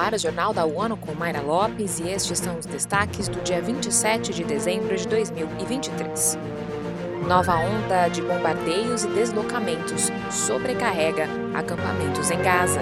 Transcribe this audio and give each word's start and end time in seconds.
ar 0.00 0.14
o 0.14 0.18
Jornal 0.18 0.54
da 0.54 0.64
ONU 0.64 0.96
com 0.96 1.12
Mayra 1.12 1.42
Lopes 1.42 1.98
e 1.98 2.08
estes 2.08 2.38
são 2.38 2.58
os 2.58 2.64
destaques 2.64 3.28
do 3.28 3.38
dia 3.42 3.60
27 3.60 4.32
de 4.32 4.42
dezembro 4.44 4.96
de 4.96 5.06
2023. 5.06 6.38
Nova 7.28 7.56
onda 7.56 8.08
de 8.08 8.22
bombardeios 8.22 9.04
e 9.04 9.08
deslocamentos 9.08 10.10
sobrecarrega 10.30 11.28
acampamentos 11.54 12.30
em 12.30 12.38
Gaza. 12.38 12.80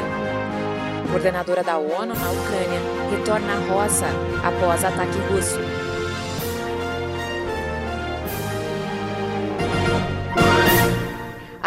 Coordenadora 1.10 1.64
da 1.64 1.76
ONU 1.76 2.14
na 2.14 2.30
Ucrânia 2.30 2.80
retorna 3.10 3.52
à 3.52 3.72
roça 3.72 4.06
após 4.44 4.84
ataque 4.84 5.18
russo. 5.32 5.58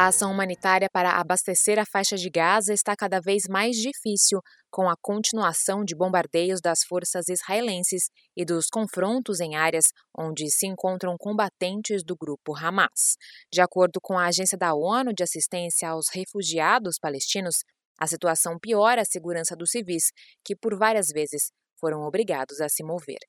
A 0.02 0.08
ação 0.08 0.32
humanitária 0.32 0.90
para 0.92 1.12
abastecer 1.12 1.78
a 1.78 1.86
faixa 1.86 2.18
de 2.18 2.28
Gaza 2.28 2.74
está 2.74 2.96
cada 2.96 3.22
vez 3.22 3.44
mais 3.48 3.76
difícil 3.76 4.42
com 4.72 4.90
a 4.90 4.96
continuação 5.00 5.86
de 5.86 5.96
bombardeios 5.96 6.60
das 6.60 6.84
forças 6.84 7.30
israelenses 7.30 8.10
e 8.36 8.44
dos 8.44 8.66
confrontos 8.66 9.40
em 9.40 9.56
áreas 9.56 9.92
onde 10.18 10.50
se 10.50 10.66
encontram 10.66 11.16
combatentes 11.20 12.04
do 12.04 12.16
grupo 12.16 12.56
Hamas. 12.56 13.16
De 13.54 13.62
acordo 13.62 14.02
com 14.02 14.18
a 14.18 14.26
Agência 14.26 14.58
da 14.58 14.74
ONU 14.74 15.14
de 15.14 15.22
Assistência 15.22 15.90
aos 15.90 16.08
Refugiados 16.10 16.98
Palestinos, 17.00 17.64
a 18.00 18.08
situação 18.08 18.58
piora 18.58 19.04
a 19.04 19.06
segurança 19.06 19.56
dos 19.56 19.70
civis, 19.70 20.12
que 20.44 20.56
por 20.56 20.76
várias 20.76 21.10
vezes 21.10 21.52
foram 21.80 22.02
obrigados 22.02 22.60
a 22.60 22.68
se 22.68 22.82
mover. 22.82 23.20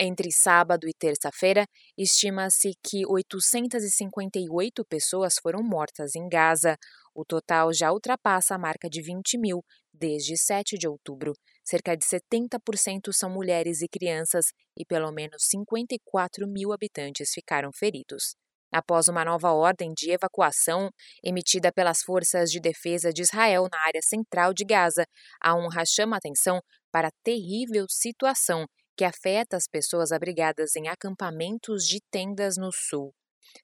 Entre 0.00 0.30
sábado 0.30 0.86
e 0.86 0.92
terça-feira, 0.92 1.66
estima-se 1.96 2.70
que 2.80 3.04
858 3.04 4.84
pessoas 4.84 5.34
foram 5.42 5.60
mortas 5.60 6.14
em 6.14 6.28
Gaza. 6.28 6.76
O 7.12 7.24
total 7.24 7.72
já 7.72 7.90
ultrapassa 7.90 8.54
a 8.54 8.58
marca 8.58 8.88
de 8.88 9.02
20 9.02 9.36
mil 9.36 9.64
desde 9.92 10.36
7 10.36 10.78
de 10.78 10.86
outubro. 10.86 11.32
Cerca 11.64 11.96
de 11.96 12.04
70% 12.04 13.12
são 13.12 13.28
mulheres 13.28 13.82
e 13.82 13.88
crianças 13.88 14.52
e 14.76 14.84
pelo 14.84 15.10
menos 15.10 15.42
54 15.42 16.46
mil 16.46 16.72
habitantes 16.72 17.32
ficaram 17.34 17.72
feridos. 17.74 18.36
Após 18.70 19.08
uma 19.08 19.24
nova 19.24 19.50
ordem 19.50 19.92
de 19.96 20.12
evacuação 20.12 20.90
emitida 21.24 21.72
pelas 21.72 22.02
Forças 22.02 22.52
de 22.52 22.60
Defesa 22.60 23.12
de 23.12 23.22
Israel 23.22 23.66
na 23.72 23.80
área 23.80 24.02
central 24.02 24.54
de 24.54 24.64
Gaza, 24.64 25.04
a 25.42 25.56
UNRWA 25.56 25.84
chama 25.84 26.16
atenção 26.16 26.60
para 26.92 27.08
a 27.08 27.12
terrível 27.24 27.86
situação 27.88 28.64
que 28.98 29.04
afeta 29.04 29.56
as 29.56 29.68
pessoas 29.68 30.10
abrigadas 30.10 30.74
em 30.74 30.88
acampamentos 30.88 31.86
de 31.86 32.00
tendas 32.10 32.56
no 32.56 32.72
sul. 32.72 33.14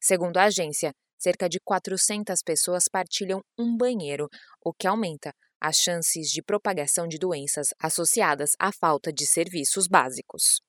Segundo 0.01 0.37
a 0.37 0.45
agência, 0.45 0.93
cerca 1.19 1.49
de 1.49 1.59
400 1.59 2.41
pessoas 2.41 2.85
partilham 2.89 3.43
um 3.59 3.77
banheiro, 3.77 4.29
o 4.65 4.73
que 4.73 4.87
aumenta 4.87 5.33
as 5.61 5.77
chances 5.77 6.29
de 6.29 6.41
propagação 6.41 7.09
de 7.09 7.19
doenças 7.19 7.71
associadas 7.83 8.53
à 8.61 8.71
falta 8.71 9.13
de 9.13 9.27
serviços 9.27 9.89
básicos. 9.89 10.61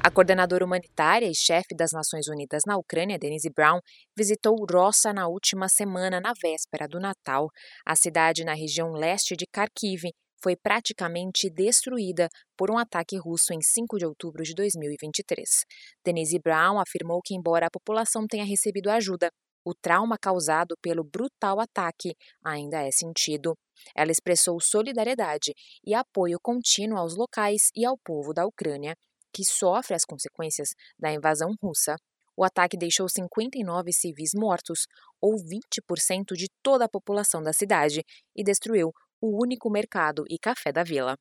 A 0.00 0.10
coordenadora 0.10 0.64
humanitária 0.64 1.26
e 1.26 1.34
chefe 1.34 1.74
das 1.76 1.90
Nações 1.92 2.28
Unidas 2.28 2.62
na 2.66 2.78
Ucrânia, 2.78 3.18
Denise 3.18 3.50
Brown, 3.50 3.80
visitou 4.16 4.56
Rossa 4.64 5.12
na 5.12 5.28
última 5.28 5.68
semana, 5.68 6.18
na 6.20 6.32
véspera 6.40 6.88
do 6.88 6.98
Natal. 6.98 7.50
A 7.84 7.94
cidade 7.94 8.44
na 8.44 8.54
região 8.54 8.92
leste 8.92 9.36
de 9.36 9.44
Kharkiv 9.44 10.04
foi 10.42 10.56
praticamente 10.56 11.50
destruída 11.50 12.28
por 12.56 12.70
um 12.70 12.78
ataque 12.78 13.16
russo 13.16 13.52
em 13.52 13.60
5 13.60 13.98
de 13.98 14.06
outubro 14.06 14.42
de 14.42 14.54
2023. 14.54 15.64
Denise 16.04 16.38
Brown 16.38 16.78
afirmou 16.78 17.20
que, 17.22 17.34
embora 17.34 17.66
a 17.66 17.70
população 17.70 18.26
tenha 18.26 18.44
recebido 18.44 18.90
ajuda, 18.90 19.30
o 19.64 19.74
trauma 19.74 20.16
causado 20.16 20.74
pelo 20.80 21.04
brutal 21.04 21.60
ataque 21.60 22.14
ainda 22.42 22.82
é 22.82 22.90
sentido. 22.90 23.54
Ela 23.94 24.10
expressou 24.10 24.58
solidariedade 24.60 25.52
e 25.84 25.94
apoio 25.94 26.38
contínuo 26.42 26.98
aos 26.98 27.16
locais 27.16 27.70
e 27.74 27.84
ao 27.84 27.98
povo 27.98 28.32
da 28.32 28.46
Ucrânia, 28.46 28.94
que 29.32 29.44
sofre 29.44 29.94
as 29.94 30.04
consequências 30.04 30.70
da 30.98 31.12
invasão 31.12 31.54
russa. 31.62 31.96
O 32.36 32.44
ataque 32.44 32.78
deixou 32.78 33.08
59 33.08 33.92
civis 33.92 34.30
mortos, 34.32 34.86
ou 35.20 35.34
20% 35.34 36.34
de 36.34 36.46
toda 36.62 36.84
a 36.84 36.88
população 36.88 37.42
da 37.42 37.52
cidade, 37.52 38.04
e 38.34 38.44
destruiu 38.44 38.92
o 39.20 39.42
único 39.42 39.70
mercado 39.70 40.24
e 40.28 40.38
café 40.38 40.72
da 40.72 40.82
vila. 40.82 41.16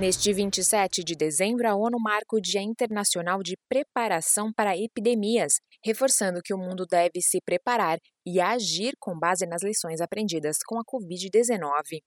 Neste 0.00 0.32
27 0.32 1.04
de 1.04 1.14
dezembro, 1.14 1.68
a 1.68 1.74
ONU 1.74 1.98
marca 2.00 2.34
o 2.34 2.40
Dia 2.40 2.62
Internacional 2.62 3.42
de 3.42 3.54
Preparação 3.68 4.50
para 4.50 4.74
Epidemias, 4.74 5.60
reforçando 5.84 6.40
que 6.42 6.54
o 6.54 6.58
mundo 6.58 6.86
deve 6.86 7.20
se 7.20 7.38
preparar 7.44 7.98
e 8.26 8.40
agir 8.40 8.94
com 8.98 9.18
base 9.18 9.44
nas 9.44 9.62
lições 9.62 10.00
aprendidas 10.00 10.56
com 10.66 10.78
a 10.78 10.84
Covid-19. 10.84 12.00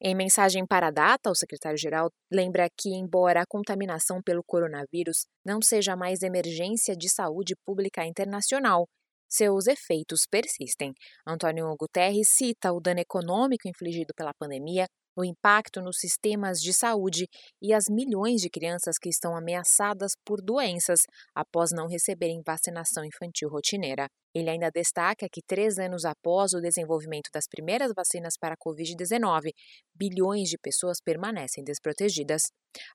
Em 0.00 0.14
mensagem 0.14 0.64
para 0.64 0.88
a 0.88 0.90
data, 0.92 1.28
o 1.28 1.34
secretário-geral 1.34 2.10
lembra 2.30 2.68
que, 2.78 2.90
embora 2.90 3.42
a 3.42 3.46
contaminação 3.48 4.22
pelo 4.22 4.44
coronavírus 4.44 5.26
não 5.44 5.60
seja 5.60 5.96
mais 5.96 6.22
emergência 6.22 6.94
de 6.94 7.08
saúde 7.08 7.54
pública 7.66 8.04
internacional, 8.04 8.86
seus 9.30 9.66
efeitos 9.66 10.26
persistem. 10.28 10.92
Antônio 11.26 11.74
Guterres 11.78 12.28
cita 12.28 12.72
o 12.72 12.80
dano 12.80 13.00
econômico 13.00 13.68
infligido 13.68 14.12
pela 14.14 14.34
pandemia, 14.34 14.86
o 15.16 15.24
impacto 15.24 15.80
nos 15.80 15.98
sistemas 15.98 16.60
de 16.60 16.72
saúde 16.72 17.26
e 17.60 17.72
as 17.72 17.84
milhões 17.88 18.40
de 18.40 18.48
crianças 18.48 18.96
que 18.98 19.08
estão 19.08 19.36
ameaçadas 19.36 20.12
por 20.24 20.40
doenças 20.40 21.00
após 21.34 21.70
não 21.72 21.86
receberem 21.86 22.42
vacinação 22.44 23.04
infantil 23.04 23.48
rotineira. 23.48 24.06
Ele 24.34 24.48
ainda 24.48 24.70
destaca 24.70 25.26
que, 25.30 25.42
três 25.44 25.78
anos 25.78 26.04
após 26.04 26.52
o 26.52 26.60
desenvolvimento 26.60 27.28
das 27.34 27.46
primeiras 27.48 27.92
vacinas 27.94 28.34
para 28.40 28.54
a 28.54 28.56
Covid-19, 28.56 29.50
bilhões 29.94 30.48
de 30.48 30.56
pessoas 30.56 30.98
permanecem 31.04 31.64
desprotegidas. 31.64 32.42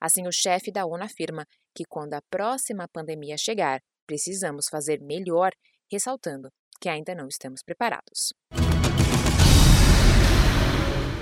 Assim, 0.02 0.26
o 0.28 0.32
chefe 0.32 0.72
da 0.72 0.86
ONU 0.86 1.04
afirma 1.04 1.46
que, 1.76 1.84
quando 1.88 2.14
a 2.14 2.22
próxima 2.30 2.88
pandemia 2.92 3.38
chegar, 3.38 3.82
precisamos 4.08 4.68
fazer 4.70 5.02
melhor 5.02 5.52
ressaltando 5.92 6.50
que 6.80 6.90
ainda 6.90 7.16
não 7.16 7.28
estamos 7.28 7.62
preparados. 7.64 8.34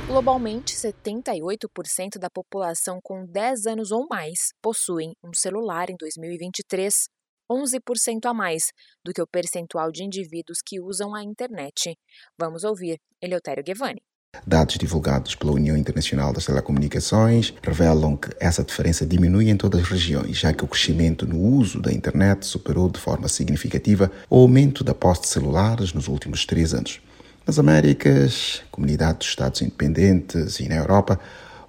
Globalmente, 0.07 0.75
78% 0.75 2.19
da 2.19 2.29
população 2.29 2.99
com 3.01 3.25
10 3.25 3.65
anos 3.65 3.91
ou 3.91 4.05
mais 4.07 4.53
possuem 4.61 5.15
um 5.23 5.33
celular 5.33 5.89
em 5.89 5.95
2023, 5.97 7.07
11% 7.49 8.25
a 8.25 8.33
mais 8.33 8.71
do 9.03 9.13
que 9.13 9.21
o 9.21 9.27
percentual 9.27 9.91
de 9.91 10.03
indivíduos 10.03 10.59
que 10.63 10.79
usam 10.79 11.15
a 11.15 11.23
internet. 11.23 11.97
Vamos 12.37 12.63
ouvir 12.63 12.99
Eleutério 13.21 13.63
Guevani. 13.63 14.01
Dados 14.45 14.77
divulgados 14.77 15.35
pela 15.35 15.53
União 15.53 15.77
Internacional 15.77 16.33
das 16.33 16.45
Telecomunicações 16.45 17.53
revelam 17.63 18.17
que 18.17 18.29
essa 18.39 18.63
diferença 18.63 19.05
diminui 19.05 19.49
em 19.49 19.55
todas 19.55 19.81
as 19.81 19.87
regiões, 19.87 20.37
já 20.37 20.51
que 20.51 20.65
o 20.65 20.67
crescimento 20.67 21.25
no 21.25 21.39
uso 21.39 21.81
da 21.81 21.91
internet 21.93 22.45
superou 22.45 22.89
de 22.89 22.99
forma 22.99 23.29
significativa 23.29 24.11
o 24.29 24.39
aumento 24.39 24.83
da 24.83 24.93
posse 24.93 25.21
de 25.21 25.27
celulares 25.27 25.93
nos 25.93 26.07
últimos 26.07 26.45
três 26.45 26.73
anos. 26.73 26.99
Nas 27.47 27.57
Américas, 27.57 28.61
comunidade 28.69 29.19
dos 29.19 29.27
Estados 29.27 29.61
independentes 29.61 30.59
e 30.59 30.67
na 30.67 30.75
Europa, 30.75 31.19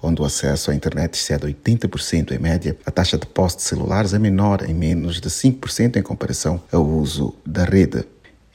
onde 0.03 0.21
o 0.21 0.25
acesso 0.25 0.71
à 0.71 0.75
internet 0.75 1.15
excede 1.15 1.47
80% 1.47 2.33
em 2.33 2.39
média, 2.39 2.77
a 2.85 2.91
taxa 2.91 3.17
de 3.17 3.27
posse 3.27 3.57
de 3.57 3.63
celulares 3.63 4.13
é 4.15 4.19
menor 4.19 4.69
em 4.69 4.75
menos 4.75 5.21
de 5.21 5.31
5% 5.31 5.97
em 5.97 6.03
comparação 6.03 6.61
ao 6.73 6.85
uso 6.85 7.35
da 7.47 7.65
rede 7.65 8.05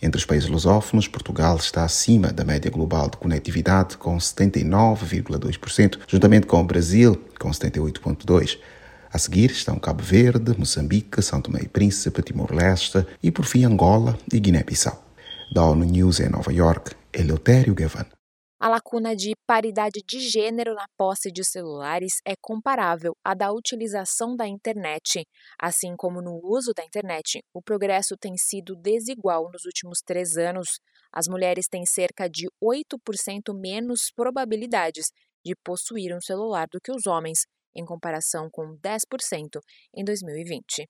entre 0.01 0.17
os 0.17 0.25
países 0.25 0.49
lusófonos, 0.49 1.07
Portugal 1.07 1.57
está 1.57 1.83
acima 1.83 2.31
da 2.31 2.45
média 2.45 2.71
global 2.71 3.09
de 3.09 3.17
conectividade, 3.17 3.97
com 3.97 4.17
79,2%, 4.17 5.99
juntamente 6.07 6.47
com 6.47 6.61
o 6.61 6.63
Brasil, 6.63 7.21
com 7.39 7.49
78,2%. 7.49 8.57
A 9.11 9.17
seguir 9.17 9.49
estão 9.49 9.79
Cabo 9.79 10.03
Verde, 10.03 10.55
Moçambique, 10.57 11.21
São 11.21 11.41
Tomé 11.41 11.61
e 11.63 11.67
Príncipe, 11.67 12.21
Timor-Leste 12.21 13.05
e, 13.23 13.31
por 13.31 13.43
fim, 13.43 13.65
Angola 13.65 14.17
e 14.31 14.39
Guiné-Bissau. 14.39 15.03
Da 15.51 15.63
ONU 15.63 15.83
News 15.83 16.19
em 16.19 16.29
Nova 16.29 16.53
York, 16.53 16.91
Eleutério 17.11 17.73
Gavan. 17.73 18.18
A 18.61 18.67
lacuna 18.67 19.15
de 19.15 19.31
paridade 19.47 20.01
de 20.05 20.19
gênero 20.19 20.75
na 20.75 20.85
posse 20.97 21.31
de 21.31 21.45
celulares 21.45 22.19
é 22.25 22.33
comparável 22.41 23.15
à 23.23 23.33
da 23.33 23.53
utilização 23.53 24.35
da 24.35 24.45
internet. 24.45 25.25
Assim 25.57 25.95
como 25.95 26.21
no 26.21 26.41
uso 26.43 26.73
da 26.75 26.83
internet, 26.83 27.41
o 27.53 27.61
progresso 27.61 28.17
tem 28.17 28.35
sido 28.35 28.75
desigual 28.75 29.49
nos 29.49 29.63
últimos 29.63 29.99
três 30.05 30.35
anos. 30.35 30.81
As 31.09 31.25
mulheres 31.25 31.69
têm 31.69 31.85
cerca 31.85 32.29
de 32.29 32.49
8% 32.61 33.57
menos 33.57 34.11
probabilidades 34.13 35.05
de 35.45 35.55
possuir 35.63 36.13
um 36.13 36.19
celular 36.19 36.67
do 36.69 36.81
que 36.81 36.91
os 36.91 37.07
homens, 37.07 37.45
em 37.73 37.85
comparação 37.85 38.49
com 38.51 38.75
10% 38.77 39.61
em 39.95 40.03
2020. 40.03 40.85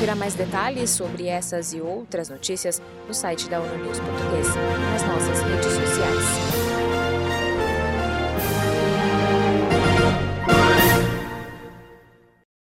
Confira 0.00 0.16
mais 0.16 0.34
detalhes 0.34 0.88
sobre 0.88 1.26
essas 1.26 1.74
e 1.74 1.80
outras 1.82 2.30
notícias 2.30 2.80
no 3.06 3.12
site 3.12 3.50
da 3.50 3.60
ONU 3.60 3.84
News 3.84 4.00
Português, 4.00 4.46
nas 4.94 5.02
nossas 5.02 5.42
redes 5.42 5.72
sociais. 5.72 6.79